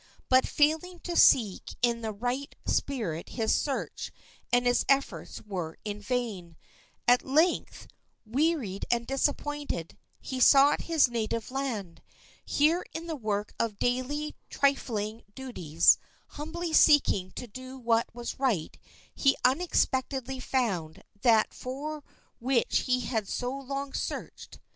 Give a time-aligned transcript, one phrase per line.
[0.29, 4.11] But failing to seek in the right spirit his search
[4.51, 6.57] and his efforts were in vain.
[7.07, 7.87] At length,
[8.25, 12.01] wearied and disappointed, he sought his native land.
[12.43, 18.75] Here, in the work of daily, trifling duties, humbly seeking to do what was right,
[19.13, 22.03] he unexpectedly found that for
[22.39, 24.57] which he had so long searched.